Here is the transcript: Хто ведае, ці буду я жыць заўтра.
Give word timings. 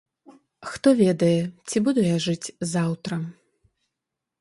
Хто 0.69 0.93
ведае, 1.01 1.37
ці 1.67 1.77
буду 1.89 1.99
я 2.09 2.17
жыць 2.27 2.53
заўтра. 2.73 3.23